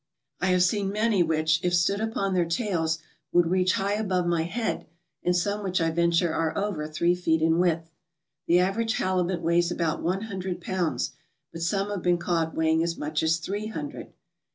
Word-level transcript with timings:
I 0.39 0.47
have 0.47 0.63
seen 0.63 0.89
many 0.91 1.21
which, 1.21 1.59
if 1.63 1.75
stood 1.75 2.01
upon 2.01 2.33
their 2.33 2.45
tails, 2.47 2.97
would 3.31 3.45
reach 3.51 3.73
high 3.73 3.93
above 3.93 4.25
my 4.25 4.41
head 4.45 4.87
and 5.23 5.35
some 5.35 5.61
which 5.61 5.79
I 5.79 5.91
venture 5.91 6.33
are 6.33 6.57
over 6.57 6.87
three 6.87 7.13
feet 7.13 7.39
in 7.43 7.59
width. 7.59 7.91
The 8.47 8.57
average 8.61 8.93
halibut 8.93 9.43
weighs 9.43 9.69
about 9.69 10.01
one 10.01 10.21
hundred 10.23 10.59
pounds, 10.59 11.11
but 11.53 11.61
some 11.61 11.91
have 11.91 12.01
been 12.01 12.17
taught 12.17 12.55
weighing 12.55 12.81
as 12.81 12.97
much 12.97 13.21
as 13.21 13.37
three 13.37 13.67
hundred. 13.67 14.11